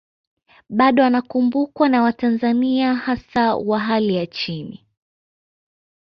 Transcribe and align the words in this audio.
Bado 0.69 1.03
anakumbukwa 1.03 1.89
na 1.89 2.01
watanzania 2.03 2.93
hasa 2.95 3.55
wa 3.55 3.79
hali 3.79 4.15
ya 4.15 4.27
chini 4.27 4.85